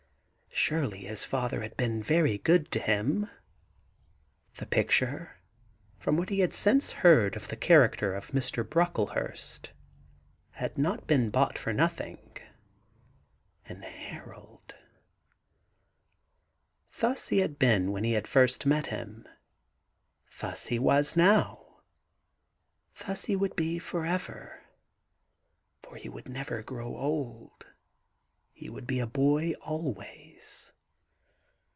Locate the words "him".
2.79-3.27, 18.87-19.27